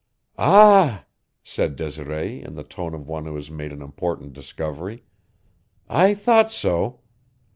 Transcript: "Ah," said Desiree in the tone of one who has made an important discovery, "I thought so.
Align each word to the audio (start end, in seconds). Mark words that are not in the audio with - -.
"Ah," 0.39 1.05
said 1.43 1.75
Desiree 1.75 2.41
in 2.41 2.55
the 2.55 2.63
tone 2.63 2.95
of 2.95 3.07
one 3.07 3.25
who 3.25 3.35
has 3.35 3.51
made 3.51 3.71
an 3.71 3.83
important 3.83 4.33
discovery, 4.33 5.03
"I 5.87 6.15
thought 6.15 6.51
so. 6.51 7.01